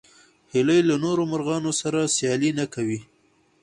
[0.53, 2.99] هیلۍ له نورو مرغانو سره سیالي نه کوي